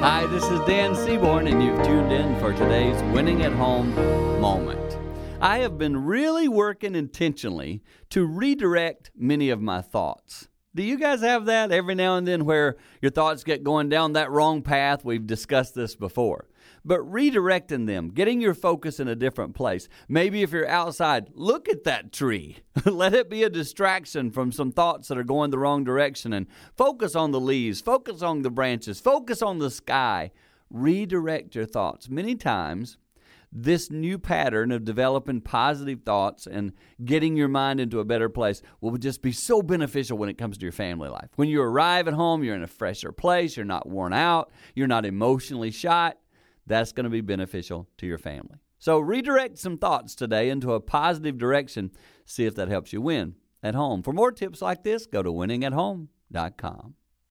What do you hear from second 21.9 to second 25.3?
tree. Let it be a distraction from some thoughts that are